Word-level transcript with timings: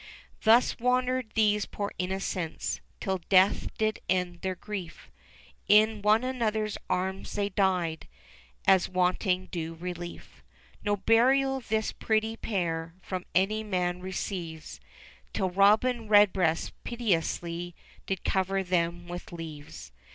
Thus 0.41 0.79
wandered 0.79 1.31
these 1.35 1.67
poor 1.67 1.93
innocents, 1.99 2.81
Till 2.99 3.19
death 3.29 3.67
did 3.77 3.99
end 4.09 4.41
their 4.41 4.55
grief; 4.55 5.11
In 5.67 6.01
one 6.01 6.23
another's 6.23 6.75
arms 6.89 7.33
they 7.33 7.49
died, 7.49 8.07
As 8.65 8.89
wanting 8.89 9.45
due 9.51 9.75
relief: 9.75 10.41
No 10.83 10.95
burial 10.95 11.59
this 11.59 11.91
pretty 11.91 12.35
pair 12.35 12.95
From 13.03 13.25
any 13.35 13.63
man 13.63 14.01
receives, 14.01 14.79
Till 15.33 15.51
Robin 15.51 16.07
Redbreast 16.07 16.73
piously 16.83 17.75
Did 18.07 18.23
cover 18.23 18.63
them 18.63 19.07
with 19.07 19.31
leaves. 19.31 19.91